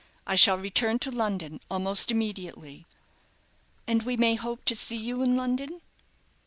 I 0.25 0.33
shall 0.33 0.57
return 0.57 0.97
to 0.97 1.11
London 1.11 1.59
almost 1.69 2.09
immediately." 2.09 2.87
"And 3.85 4.01
we 4.01 4.17
may 4.17 4.33
hope 4.33 4.65
to 4.65 4.73
see 4.75 4.97
you 4.97 5.21
in 5.21 5.35
London?" 5.37 5.79